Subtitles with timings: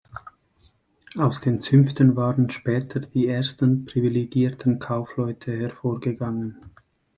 [1.15, 6.57] Aus den Zünften waren später die ersten privilegierten Kaufleute hervorgegangen.